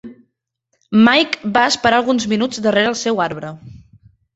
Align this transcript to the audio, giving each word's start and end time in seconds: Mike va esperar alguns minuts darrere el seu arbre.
Mike 1.09 1.51
va 1.59 1.67
esperar 1.75 2.01
alguns 2.03 2.29
minuts 2.35 2.67
darrere 2.67 2.95
el 2.97 3.01
seu 3.07 3.27
arbre. 3.33 3.59